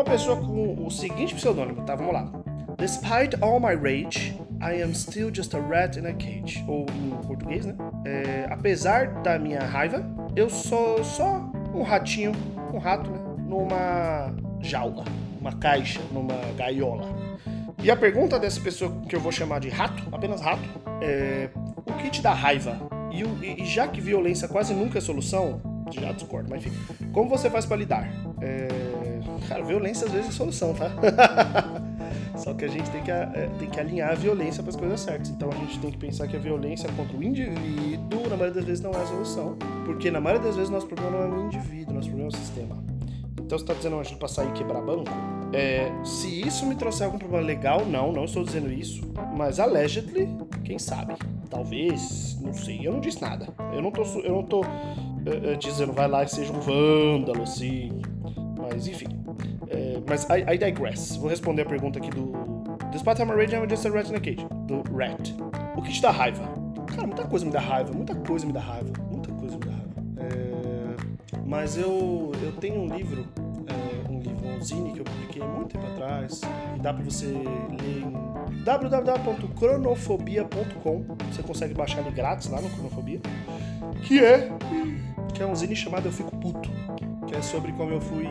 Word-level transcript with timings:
uma 0.00 0.04
pessoa 0.04 0.36
com 0.38 0.86
o 0.86 0.90
seguinte 0.90 1.34
pseudônimo, 1.34 1.82
tá? 1.82 1.94
Vamos 1.94 2.14
lá. 2.14 2.32
Despite 2.78 3.36
all 3.42 3.60
my 3.60 3.74
rage, 3.74 4.34
I 4.62 4.82
am 4.82 4.94
still 4.94 5.30
just 5.32 5.54
a 5.54 5.60
rat 5.60 5.98
in 5.98 6.06
a 6.06 6.14
cage. 6.14 6.64
Ou 6.66 6.86
em 6.88 7.10
português, 7.26 7.66
né? 7.66 7.74
É, 8.06 8.46
apesar 8.50 9.08
da 9.22 9.38
minha 9.38 9.60
raiva, 9.60 10.02
eu 10.34 10.48
sou 10.48 11.04
só 11.04 11.50
um 11.74 11.82
ratinho, 11.82 12.32
um 12.72 12.78
rato, 12.78 13.10
né? 13.10 13.18
Numa 13.46 14.34
jaula, 14.60 15.04
uma 15.38 15.52
caixa, 15.52 16.00
numa 16.12 16.34
gaiola. 16.56 17.06
E 17.82 17.90
a 17.90 17.96
pergunta 17.96 18.38
dessa 18.38 18.60
pessoa 18.60 19.02
que 19.06 19.14
eu 19.14 19.20
vou 19.20 19.32
chamar 19.32 19.60
de 19.60 19.68
rato, 19.68 20.02
apenas 20.10 20.40
rato, 20.40 20.62
é: 21.02 21.50
o 21.76 21.92
que 21.92 22.08
te 22.08 22.22
dá 22.22 22.32
raiva? 22.32 22.80
E, 23.12 23.62
e 23.62 23.66
já 23.66 23.86
que 23.86 24.00
violência 24.00 24.48
quase 24.48 24.72
nunca 24.72 24.96
é 24.96 25.00
solução, 25.00 25.60
já 25.90 26.12
discordo, 26.12 26.48
mas 26.48 26.64
enfim, 26.64 26.76
como 27.12 27.28
você 27.28 27.50
faz 27.50 27.66
para 27.66 27.76
lidar? 27.76 28.08
É, 28.40 28.68
cara, 29.48 29.62
violência 29.64 30.06
às 30.06 30.12
vezes 30.12 30.28
é 30.28 30.32
solução, 30.32 30.74
tá? 30.74 30.90
Só 32.36 32.54
que 32.54 32.64
a 32.64 32.68
gente 32.68 32.90
tem 32.90 33.02
que, 33.02 33.10
é, 33.10 33.50
tem 33.58 33.68
que 33.68 33.78
alinhar 33.78 34.12
a 34.12 34.14
violência 34.14 34.62
para 34.62 34.70
as 34.70 34.76
coisas 34.76 35.00
certas. 35.00 35.28
Então 35.28 35.50
a 35.50 35.54
gente 35.56 35.78
tem 35.78 35.90
que 35.90 35.98
pensar 35.98 36.26
que 36.26 36.36
a 36.36 36.38
violência 36.38 36.88
contra 36.92 37.16
o 37.16 37.22
indivíduo, 37.22 38.22
na 38.22 38.36
maioria 38.36 38.54
das 38.54 38.64
vezes, 38.64 38.82
não 38.82 38.92
é 38.92 38.96
a 38.96 39.06
solução. 39.06 39.56
Porque 39.84 40.10
na 40.10 40.20
maioria 40.20 40.46
das 40.46 40.56
vezes, 40.56 40.70
nosso 40.70 40.86
problema 40.86 41.26
não 41.26 41.36
é 41.36 41.38
o 41.38 41.46
indivíduo, 41.46 41.94
nosso 41.94 42.08
problema 42.08 42.30
é 42.30 42.34
o 42.34 42.36
sistema. 42.36 42.90
Então 43.50 43.58
você 43.58 43.64
está 43.64 43.74
dizendo 43.74 43.98
a 43.98 44.02
gente 44.02 44.16
para 44.16 44.28
sair 44.28 44.48
e 44.48 44.52
quebrar 44.52 44.80
banco? 44.80 45.10
É, 45.52 45.90
se 46.04 46.40
isso 46.40 46.64
me 46.64 46.76
trouxer 46.76 47.06
algum 47.06 47.18
problema 47.18 47.44
legal, 47.44 47.84
não, 47.84 48.12
não 48.12 48.24
estou 48.24 48.44
dizendo 48.44 48.72
isso. 48.72 49.02
Mas 49.36 49.58
allegedly, 49.58 50.28
quem 50.64 50.78
sabe? 50.78 51.14
Talvez, 51.50 52.38
não 52.40 52.54
sei, 52.54 52.86
eu 52.86 52.92
não 52.92 53.00
disse 53.00 53.20
nada. 53.20 53.48
Eu 53.72 53.82
não 53.82 53.90
tô, 53.90 54.02
eu 54.20 54.32
não 54.36 54.44
tô 54.44 54.60
uh, 54.60 55.56
dizendo 55.58 55.92
vai 55.92 56.06
lá 56.06 56.22
e 56.22 56.28
seja 56.28 56.52
um 56.52 56.60
vândalo, 56.60 57.42
assim. 57.42 58.00
Mas 58.72 58.86
enfim. 58.86 59.08
É, 59.68 60.00
mas 60.08 60.24
I, 60.24 60.54
I, 60.54 60.58
digress. 60.58 61.16
Vou 61.16 61.28
responder 61.28 61.62
a 61.62 61.66
pergunta 61.66 61.98
aqui 61.98 62.10
do. 62.10 62.32
Despite 62.92 63.20
I'm 63.20 63.30
a 63.30 63.34
rage, 63.34 63.54
I'm 63.54 63.68
just 63.68 63.84
a 63.86 63.90
rat 63.90 64.08
in 64.08 64.14
a 64.16 64.20
cage. 64.20 64.46
Do 64.66 64.82
Rat. 64.96 65.34
O 65.76 65.82
que 65.82 65.92
te 65.92 66.00
dá 66.02 66.10
raiva? 66.10 66.42
Cara, 66.86 67.06
muita 67.06 67.24
coisa 67.24 67.46
me 67.46 67.52
dá 67.52 67.60
raiva. 67.60 67.92
Muita 67.92 68.14
coisa 68.14 68.46
me 68.46 68.52
dá 68.52 68.60
raiva. 68.60 68.92
Muita 69.10 69.32
coisa 69.32 69.56
me 69.56 69.64
dá 69.64 69.70
raiva. 69.70 69.90
É, 70.18 70.96
mas 71.46 71.76
eu, 71.76 72.32
eu 72.42 72.52
tenho 72.52 72.80
um 72.80 72.88
livro. 72.88 73.26
É, 73.66 74.10
um 74.10 74.18
livro, 74.18 74.48
um 74.48 74.62
zine 74.62 74.92
que 74.92 75.00
eu 75.00 75.04
publiquei 75.04 75.42
muito 75.42 75.68
tempo 75.68 75.86
atrás. 75.86 76.40
E 76.76 76.80
dá 76.80 76.92
pra 76.92 77.04
você 77.04 77.26
ler 77.26 78.04
em 78.04 78.12
www.cronofobia.com. 78.64 81.04
Você 81.30 81.42
consegue 81.42 81.74
baixar 81.74 82.00
ele 82.00 82.10
grátis 82.10 82.48
lá 82.48 82.60
no 82.60 82.68
Cronofobia. 82.70 83.20
Que 84.02 84.24
é. 84.24 84.50
Que 85.32 85.42
é 85.42 85.46
um 85.46 85.54
zine 85.54 85.76
chamado 85.76 86.06
Eu 86.06 86.12
Fico 86.12 86.36
Puto. 86.36 86.68
Que 87.26 87.36
é 87.36 87.42
sobre 87.42 87.72
como 87.72 87.92
eu 87.92 88.00
fui 88.00 88.26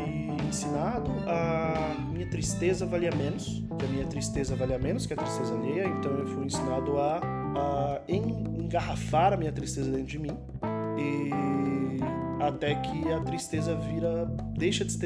ensinado 0.48 1.12
a 1.28 1.96
minha 2.12 2.28
tristeza 2.28 2.86
valia 2.86 3.12
menos, 3.16 3.64
que 3.78 3.86
a 3.86 3.88
minha 3.88 4.06
tristeza 4.06 4.56
valia 4.56 4.78
menos 4.80 5.06
que 5.06 5.14
a 5.14 5.18
tristeza 5.18 5.54
alheia, 5.54 5.88
então 5.88 6.12
eu 6.12 6.28
fui 6.28 6.46
ensinado 6.46 7.00
a, 7.00 7.18
a 7.18 8.02
engarrafar 8.08 9.34
a 9.34 9.38
minha 9.38 9.52
tristeza 9.52 9.90
dentro 9.90 10.08
de 10.08 10.20
mim 10.20 10.38
e 10.98 11.30
até 12.44 12.76
que 12.76 13.12
a 13.12 13.20
tristeza 13.22 13.76
vira 13.76 14.26
deixa 14.58 14.84
de, 14.86 14.98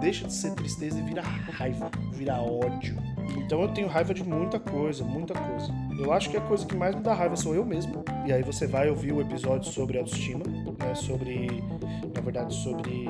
deixa 0.00 0.26
de 0.26 0.32
ser 0.32 0.54
tristeza 0.54 0.98
e 0.98 1.02
vira 1.02 1.22
raiva, 1.22 1.90
vira 2.12 2.40
ódio. 2.40 2.96
Então 3.36 3.60
eu 3.62 3.68
tenho 3.68 3.86
raiva 3.88 4.14
de 4.14 4.24
muita 4.24 4.58
coisa, 4.58 5.04
muita 5.04 5.34
coisa. 5.34 5.72
Eu 5.98 6.12
acho 6.12 6.30
que 6.30 6.36
a 6.36 6.40
coisa 6.40 6.66
que 6.66 6.76
mais 6.76 6.94
me 6.94 7.02
dá 7.02 7.14
raiva 7.14 7.36
sou 7.36 7.54
eu 7.54 7.64
mesmo. 7.64 8.04
E 8.26 8.32
aí 8.32 8.42
você 8.42 8.66
vai 8.66 8.88
ouvir 8.88 9.12
o 9.12 9.20
episódio 9.20 9.70
sobre 9.70 9.98
autoestima, 9.98 10.44
né, 10.46 10.94
sobre, 10.94 11.62
na 12.14 12.20
verdade, 12.20 12.54
sobre 12.54 13.06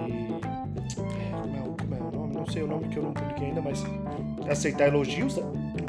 Não 2.38 2.46
sei 2.46 2.62
o 2.62 2.68
nome 2.68 2.88
que 2.88 2.96
eu 2.96 3.02
não 3.02 3.12
publiquei 3.12 3.48
ainda, 3.48 3.60
mas 3.60 3.84
aceitar 4.48 4.86
elogios, 4.86 5.36
né? 5.36 5.42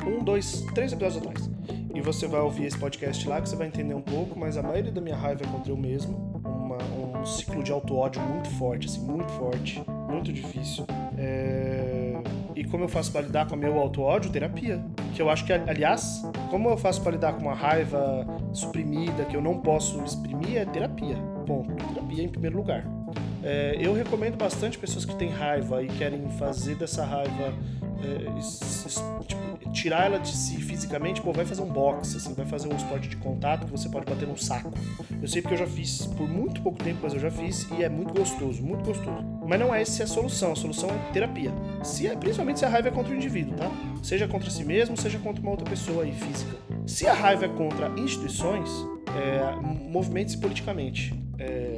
Um, 0.07 0.23
dois, 0.23 0.65
três 0.73 0.91
episódios 0.91 1.17
atrás. 1.17 1.49
E 1.93 2.01
você 2.01 2.27
vai 2.27 2.41
ouvir 2.41 2.65
esse 2.65 2.77
podcast 2.77 3.27
lá 3.27 3.39
que 3.39 3.47
você 3.47 3.55
vai 3.55 3.67
entender 3.67 3.93
um 3.93 4.01
pouco, 4.01 4.37
mas 4.37 4.57
a 4.57 4.63
maioria 4.63 4.91
da 4.91 4.99
minha 4.99 5.15
raiva 5.15 5.43
é 5.43 5.47
contra 5.47 5.71
eu 5.71 5.77
mesmo. 5.77 6.41
Uma, 6.43 6.77
um 7.21 7.25
ciclo 7.25 7.61
de 7.63 7.71
auto-ódio 7.71 8.19
muito 8.21 8.49
forte, 8.51 8.87
assim, 8.87 9.05
muito 9.05 9.31
forte, 9.33 9.83
muito 10.09 10.33
difícil. 10.33 10.85
É... 11.17 12.15
E 12.55 12.63
como 12.63 12.83
eu 12.83 12.89
faço 12.89 13.11
para 13.11 13.21
lidar 13.21 13.47
com 13.47 13.55
o 13.55 13.57
meu 13.57 13.79
auto-ódio? 13.79 14.31
Terapia. 14.31 14.83
Que 15.13 15.21
eu 15.21 15.29
acho 15.29 15.45
que, 15.45 15.53
aliás, 15.53 16.23
como 16.49 16.69
eu 16.69 16.77
faço 16.77 17.01
para 17.01 17.11
lidar 17.11 17.33
com 17.33 17.43
uma 17.43 17.53
raiva 17.53 18.25
suprimida 18.53 19.23
que 19.25 19.35
eu 19.35 19.41
não 19.41 19.59
posso 19.59 20.01
exprimir? 20.03 20.57
É 20.57 20.65
terapia. 20.65 21.15
Ponto. 21.45 21.75
Terapia 21.93 22.23
em 22.23 22.29
primeiro 22.29 22.57
lugar. 22.57 22.98
É, 23.43 23.77
eu 23.79 23.93
recomendo 23.93 24.37
bastante 24.37 24.77
pessoas 24.77 25.05
que 25.05 25.15
têm 25.15 25.29
raiva 25.29 25.81
e 25.83 25.87
querem 25.87 26.29
fazer 26.37 26.75
dessa 26.75 27.05
raiva 27.05 27.53
é, 28.03 29.23
tipo, 29.23 29.71
tirar 29.71 30.05
ela 30.05 30.19
de 30.19 30.29
si 30.29 30.57
fisicamente, 30.57 31.21
pô, 31.21 31.31
vai 31.31 31.45
fazer 31.45 31.61
um 31.61 31.67
boxe, 31.67 32.17
assim, 32.17 32.33
vai 32.33 32.45
fazer 32.45 32.71
um 32.71 32.75
esporte 32.75 33.09
de 33.09 33.17
contato 33.17 33.65
que 33.65 33.71
você 33.71 33.89
pode 33.89 34.05
bater 34.05 34.27
num 34.27 34.37
saco. 34.37 34.71
Eu 35.21 35.27
sei 35.27 35.41
porque 35.41 35.55
eu 35.55 35.59
já 35.59 35.67
fiz 35.67 36.05
por 36.05 36.27
muito 36.27 36.61
pouco 36.61 36.81
tempo, 36.81 36.99
mas 37.03 37.13
eu 37.13 37.19
já 37.19 37.29
fiz 37.29 37.67
e 37.77 37.83
é 37.83 37.89
muito 37.89 38.13
gostoso, 38.13 38.61
muito 38.61 38.85
gostoso. 38.85 39.23
Mas 39.45 39.59
não 39.59 39.73
é 39.73 39.81
essa 39.81 40.03
a 40.03 40.07
solução, 40.07 40.53
a 40.53 40.55
solução 40.55 40.89
é 40.89 41.11
terapia. 41.11 41.51
Se 41.83 42.07
é, 42.07 42.15
principalmente 42.15 42.59
se 42.59 42.65
a 42.65 42.69
raiva 42.69 42.87
é 42.87 42.91
contra 42.91 43.11
o 43.11 43.15
indivíduo, 43.15 43.55
tá? 43.55 43.69
Seja 44.01 44.27
contra 44.27 44.49
si 44.49 44.63
mesmo, 44.63 44.95
seja 44.95 45.19
contra 45.19 45.41
uma 45.41 45.51
outra 45.51 45.69
pessoa 45.69 46.03
aí 46.03 46.13
física. 46.13 46.57
Se 46.85 47.05
a 47.07 47.13
raiva 47.13 47.45
é 47.45 47.49
contra 47.49 47.89
instituições, 47.99 48.69
é, 49.09 49.55
movimente-se 49.61 50.37
politicamente. 50.37 51.13
É, 51.37 51.77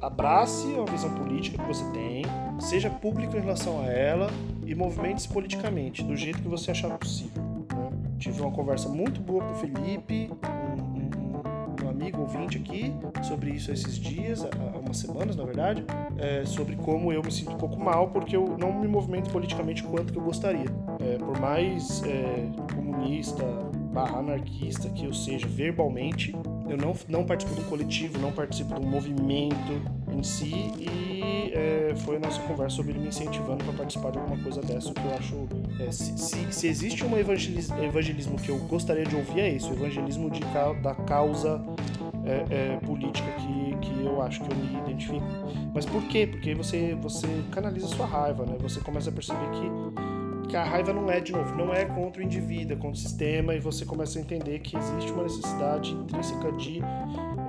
abrace 0.00 0.66
a 0.76 0.90
visão 0.90 1.12
política 1.14 1.62
que 1.62 1.68
você 1.68 1.84
tem, 1.92 2.24
seja 2.58 2.90
público 2.90 3.36
em 3.36 3.40
relação 3.40 3.80
a 3.80 3.86
ela 3.86 4.30
e 4.66 4.74
movimente-se 4.74 5.28
politicamente, 5.28 6.02
do 6.02 6.16
jeito 6.16 6.40
que 6.40 6.48
você 6.48 6.70
achar 6.70 6.96
possível. 6.98 7.42
Né? 7.42 7.90
Tive 8.18 8.40
uma 8.40 8.50
conversa 8.50 8.88
muito 8.88 9.20
boa 9.20 9.44
com 9.44 9.52
o 9.52 9.56
Felipe, 9.56 10.30
um, 10.32 11.84
um, 11.84 11.86
um, 11.86 11.88
amigo 11.88 12.20
ouvinte 12.20 12.58
aqui, 12.58 12.92
sobre 13.22 13.50
isso 13.50 13.70
esses 13.70 13.96
dias, 13.96 14.44
há 14.44 14.78
umas 14.78 14.96
semanas 14.96 15.36
na 15.36 15.44
verdade, 15.44 15.84
é, 16.18 16.44
sobre 16.44 16.76
como 16.76 17.12
eu 17.12 17.22
me 17.22 17.30
sinto 17.30 17.52
um 17.52 17.58
pouco 17.58 17.78
mal 17.78 18.08
porque 18.08 18.36
eu 18.36 18.56
não 18.58 18.72
me 18.72 18.88
movimento 18.88 19.30
politicamente 19.30 19.82
quanto 19.82 20.12
que 20.12 20.18
eu 20.18 20.22
gostaria. 20.22 20.66
É, 21.00 21.18
por 21.18 21.38
mais 21.38 22.02
é, 22.04 22.48
comunista, 22.74 23.44
barra 23.92 24.18
anarquista 24.18 24.88
que 24.88 25.04
eu 25.04 25.12
seja 25.12 25.46
verbalmente, 25.46 26.34
eu 26.70 26.76
não, 26.76 26.94
não 27.08 27.24
participo 27.24 27.56
de 27.56 27.66
um 27.66 27.68
coletivo, 27.68 28.18
não 28.18 28.30
participo 28.30 28.72
de 28.74 28.80
um 28.80 28.88
movimento 28.88 29.82
em 30.12 30.22
si 30.22 30.72
e 30.78 31.52
é, 31.52 31.94
foi 31.96 32.16
a 32.16 32.20
nossa 32.20 32.40
conversa 32.42 32.76
sobre 32.76 32.92
ele 32.92 33.00
me 33.00 33.08
incentivando 33.08 33.64
para 33.64 33.74
participar 33.74 34.12
de 34.12 34.18
alguma 34.18 34.40
coisa 34.40 34.60
dessa, 34.60 34.92
que 34.94 35.00
eu 35.00 35.14
acho. 35.14 35.48
É, 35.80 35.90
se, 35.90 36.16
se, 36.16 36.52
se, 36.52 36.68
existe 36.68 37.04
um 37.04 37.18
evangelismo, 37.18 37.82
evangelismo, 37.82 38.38
que 38.38 38.50
eu 38.50 38.58
gostaria 38.58 39.04
de 39.04 39.16
ouvir, 39.16 39.40
é 39.40 39.54
esse, 39.54 39.68
o 39.68 39.72
evangelismo 39.72 40.30
de, 40.30 40.40
da 40.80 40.94
causa 40.94 41.60
é, 42.24 42.74
é, 42.74 42.76
política 42.76 43.28
que, 43.32 43.76
que 43.78 44.04
eu 44.04 44.22
acho 44.22 44.40
que 44.40 44.52
eu 44.52 44.56
me 44.56 44.78
identifico. 44.78 45.26
Mas 45.74 45.84
por 45.84 46.02
quê? 46.04 46.26
Porque 46.26 46.54
você, 46.54 46.96
você 47.00 47.26
canaliza 47.50 47.88
sua 47.88 48.06
raiva, 48.06 48.46
né? 48.46 48.56
Você 48.60 48.78
começa 48.80 49.10
a 49.10 49.12
perceber 49.12 49.50
que 49.50 50.19
que 50.50 50.56
a 50.56 50.64
raiva 50.64 50.92
não 50.92 51.08
é, 51.08 51.20
de 51.20 51.30
novo, 51.30 51.54
não 51.54 51.72
é 51.72 51.84
contra 51.84 52.20
o 52.20 52.24
indivíduo, 52.24 52.72
é 52.72 52.76
contra 52.76 52.90
o 52.90 52.96
sistema, 52.96 53.54
e 53.54 53.60
você 53.60 53.84
começa 53.84 54.18
a 54.18 54.22
entender 54.22 54.58
que 54.58 54.76
existe 54.76 55.12
uma 55.12 55.22
necessidade 55.22 55.92
intrínseca 55.92 56.50
de 56.52 56.82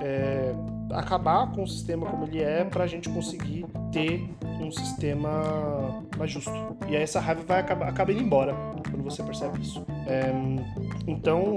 é, 0.00 0.54
acabar 0.92 1.50
com 1.50 1.64
o 1.64 1.68
sistema 1.68 2.06
como 2.06 2.24
ele 2.24 2.40
é 2.40 2.64
para 2.64 2.84
a 2.84 2.86
gente 2.86 3.08
conseguir 3.08 3.66
ter 3.90 4.24
um 4.60 4.70
sistema 4.70 6.04
mais 6.16 6.30
justo. 6.30 6.52
E 6.88 6.96
aí 6.96 7.02
essa 7.02 7.18
raiva 7.18 7.42
vai 7.42 7.58
acabar 7.58 7.88
acaba 7.88 8.12
indo 8.12 8.22
embora 8.22 8.54
quando 8.88 9.02
você 9.02 9.20
percebe 9.22 9.60
isso. 9.60 9.84
É, 10.06 10.32
então 11.06 11.56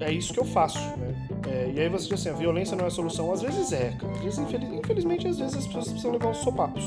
é 0.00 0.10
isso 0.10 0.34
que 0.34 0.40
eu 0.40 0.44
faço. 0.44 0.80
Né? 0.96 1.28
É, 1.46 1.72
e 1.76 1.80
aí 1.80 1.88
você 1.88 2.08
diz 2.08 2.20
assim, 2.20 2.30
a 2.30 2.32
violência 2.32 2.76
não 2.76 2.84
é 2.84 2.88
a 2.88 2.90
solução. 2.90 3.32
Às 3.32 3.40
vezes 3.40 3.72
é, 3.72 3.90
cara. 3.90 4.12
Às 4.14 4.20
vezes, 4.20 4.38
infelizmente, 4.38 5.28
às 5.28 5.38
vezes 5.38 5.56
as 5.56 5.66
pessoas 5.66 5.88
precisam 5.88 6.10
levar 6.10 6.30
uns 6.30 6.38
sopapos. 6.38 6.84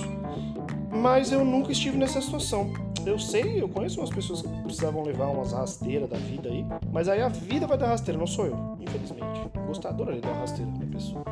Mas 0.91 1.31
eu 1.31 1.45
nunca 1.45 1.71
estive 1.71 1.97
nessa 1.97 2.19
situação 2.21 2.73
eu 3.07 3.19
sei, 3.19 3.61
eu 3.61 3.69
conheço 3.69 3.99
umas 3.99 4.09
pessoas 4.09 4.41
que 4.41 4.47
precisavam 4.63 5.03
levar 5.03 5.27
umas 5.27 5.51
rasteiras 5.51 6.09
da 6.09 6.17
vida 6.17 6.49
aí, 6.49 6.65
mas 6.91 7.07
aí 7.07 7.21
a 7.21 7.27
vida 7.27 7.67
vai 7.67 7.77
dar 7.77 7.87
rasteira, 7.87 8.19
não 8.19 8.27
sou 8.27 8.45
eu, 8.45 8.77
infelizmente. 8.79 9.25
Gostadora 9.67 10.13
de 10.13 10.21
dar 10.21 10.33
rasteira 10.33 10.71
pra 10.71 10.87
pessoa. 10.87 11.23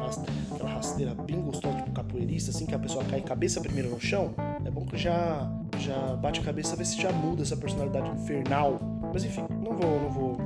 Aquela 0.53 0.69
rasteira 0.69 1.15
bem 1.15 1.41
gostosa, 1.41 1.77
tipo 1.77 1.91
capoeirista, 1.91 2.51
assim, 2.51 2.65
que 2.65 2.75
a 2.75 2.79
pessoa 2.79 3.03
cai 3.05 3.21
cabeça 3.21 3.61
primeiro 3.61 3.89
no 3.89 3.99
chão. 3.99 4.33
É 4.65 4.69
bom 4.69 4.85
que 4.85 4.97
já, 4.97 5.49
já 5.79 6.15
bate 6.15 6.39
a 6.39 6.43
cabeça, 6.43 6.75
vê 6.75 6.85
se 6.85 7.01
já 7.01 7.11
muda 7.11 7.41
essa 7.43 7.55
personalidade 7.55 8.09
infernal. 8.09 8.79
Mas 9.13 9.23
enfim, 9.23 9.43
não 9.63 9.75
vou, 9.75 10.01
não 10.01 10.09
vou, 10.09 10.37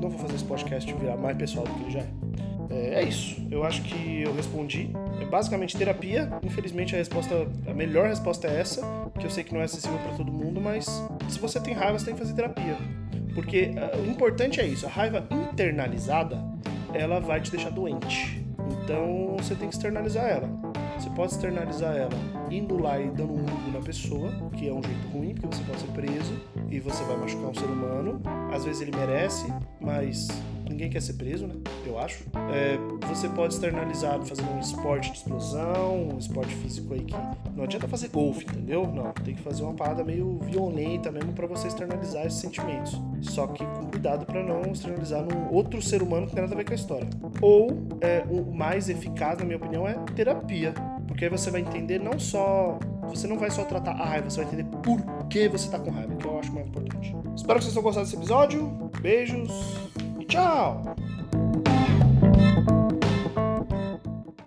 não 0.00 0.08
vou 0.08 0.18
fazer 0.18 0.34
esse 0.34 0.44
podcast 0.44 0.92
virar 0.94 1.16
mais 1.16 1.36
pessoal 1.36 1.66
do 1.66 1.74
que 1.74 1.82
ele 1.82 1.90
já 1.90 2.00
é. 2.00 2.23
É, 2.70 3.02
é 3.02 3.04
isso. 3.04 3.36
Eu 3.50 3.64
acho 3.64 3.82
que 3.82 4.22
eu 4.22 4.34
respondi. 4.34 4.90
É 5.20 5.24
basicamente 5.24 5.76
terapia. 5.76 6.30
Infelizmente 6.42 6.94
a 6.94 6.98
resposta, 6.98 7.46
a 7.66 7.74
melhor 7.74 8.08
resposta 8.08 8.48
é 8.48 8.60
essa, 8.60 8.82
que 9.18 9.26
eu 9.26 9.30
sei 9.30 9.44
que 9.44 9.52
não 9.52 9.60
é 9.60 9.64
acessível 9.64 9.98
para 9.98 10.16
todo 10.16 10.32
mundo, 10.32 10.60
mas 10.60 10.86
se 11.28 11.38
você 11.38 11.60
tem 11.60 11.74
raiva, 11.74 11.98
você 11.98 12.06
tem 12.06 12.14
que 12.14 12.20
fazer 12.20 12.34
terapia. 12.34 12.76
Porque 13.34 13.70
uh, 13.74 14.00
o 14.00 14.10
importante 14.10 14.60
é 14.60 14.66
isso, 14.66 14.86
a 14.86 14.88
raiva 14.88 15.26
internalizada, 15.30 16.42
ela 16.92 17.20
vai 17.20 17.40
te 17.40 17.50
deixar 17.50 17.70
doente. 17.70 18.44
Então 18.84 19.36
você 19.36 19.54
tem 19.54 19.68
que 19.68 19.74
externalizar 19.74 20.24
ela. 20.24 20.48
Você 20.98 21.10
pode 21.10 21.32
externalizar 21.32 21.96
ela 21.96 22.44
indo 22.50 22.78
lá 22.78 23.00
e 23.00 23.08
dando 23.08 23.32
um 23.32 23.38
murro 23.38 23.72
na 23.72 23.80
pessoa, 23.80 24.30
que 24.56 24.68
é 24.68 24.72
um 24.72 24.82
jeito 24.82 25.08
ruim, 25.12 25.34
porque 25.34 25.56
você 25.56 25.62
pode 25.64 25.80
ser 25.80 25.88
preso 25.88 26.40
e 26.70 26.78
você 26.78 27.02
vai 27.04 27.16
machucar 27.16 27.50
um 27.50 27.54
ser 27.54 27.66
humano. 27.66 28.22
Às 28.52 28.64
vezes 28.64 28.82
ele 28.82 28.96
merece, 28.96 29.52
mas 29.80 30.28
ninguém 30.74 30.90
quer 30.90 31.00
ser 31.00 31.14
preso, 31.14 31.46
né? 31.46 31.54
Eu 31.86 31.98
acho. 31.98 32.24
É, 32.52 32.76
você 33.06 33.28
pode 33.28 33.54
externalizar 33.54 34.20
fazendo 34.22 34.50
um 34.50 34.58
esporte 34.58 35.10
de 35.12 35.18
explosão, 35.18 36.08
um 36.08 36.18
esporte 36.18 36.54
físico 36.56 36.92
aí 36.94 37.00
que 37.00 37.14
não 37.56 37.64
adianta 37.64 37.86
fazer 37.86 38.08
golfe, 38.08 38.44
entendeu? 38.44 38.86
Não, 38.86 39.12
tem 39.12 39.34
que 39.34 39.42
fazer 39.42 39.62
uma 39.62 39.74
parada 39.74 40.02
meio 40.02 40.38
violenta 40.40 41.10
mesmo 41.10 41.32
para 41.32 41.46
você 41.46 41.68
externalizar 41.68 42.26
esses 42.26 42.40
sentimentos. 42.40 43.00
Só 43.22 43.46
que 43.46 43.64
com 43.64 43.86
cuidado 43.86 44.26
para 44.26 44.42
não 44.42 44.62
externalizar 44.72 45.22
num 45.22 45.54
outro 45.54 45.80
ser 45.80 46.02
humano 46.02 46.26
que 46.26 46.34
tem 46.34 46.42
nada 46.42 46.54
a 46.54 46.58
ver 46.58 46.64
com 46.64 46.72
a 46.72 46.76
história. 46.76 47.08
Ou 47.40 47.70
é, 48.00 48.24
o 48.28 48.52
mais 48.52 48.88
eficaz, 48.88 49.38
na 49.38 49.44
minha 49.44 49.56
opinião, 49.56 49.86
é 49.86 49.94
terapia. 50.14 50.74
Porque 51.06 51.24
aí 51.24 51.30
você 51.30 51.50
vai 51.50 51.60
entender 51.60 52.00
não 52.00 52.18
só. 52.18 52.78
Você 53.08 53.28
não 53.28 53.38
vai 53.38 53.50
só 53.50 53.62
tratar 53.64 53.92
a 53.92 54.04
raiva, 54.04 54.28
você 54.28 54.42
vai 54.42 54.46
entender 54.46 54.64
por 54.78 55.00
que 55.28 55.48
você 55.48 55.70
tá 55.70 55.78
com 55.78 55.90
raiva, 55.90 56.16
que 56.16 56.24
eu 56.26 56.38
acho 56.38 56.52
mais 56.52 56.66
importante. 56.66 57.14
Espero 57.36 57.58
que 57.58 57.64
vocês 57.64 57.74
tenham 57.74 57.84
gostado 57.84 58.06
desse 58.06 58.16
episódio. 58.16 58.90
Beijos 59.00 59.50
tchau! 60.34 60.96